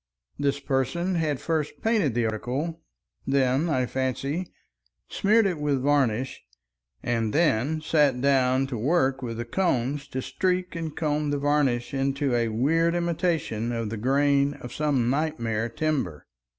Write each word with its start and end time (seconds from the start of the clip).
This 0.39 0.59
person 0.59 1.13
had 1.13 1.39
first 1.39 1.79
painted 1.83 2.15
the 2.15 2.25
article, 2.25 2.81
then, 3.27 3.69
I 3.69 3.85
fancy, 3.85 4.47
smeared 5.09 5.45
it 5.45 5.59
with 5.59 5.83
varnish, 5.83 6.41
and 7.03 7.33
then 7.33 7.81
sat 7.81 8.19
down 8.19 8.65
to 8.65 8.79
work 8.79 9.21
with 9.21 9.37
the 9.37 9.45
combs 9.45 10.07
to 10.07 10.23
streak 10.23 10.75
and 10.75 10.97
comb 10.97 11.29
the 11.29 11.37
varnish 11.37 11.93
into 11.93 12.33
a 12.33 12.47
weird 12.47 12.95
imitation 12.95 13.71
of 13.71 13.91
the 13.91 13.97
grain 13.97 14.55
of 14.55 14.73
some 14.73 15.07
nightmare 15.11 15.69
timber. 15.69 16.25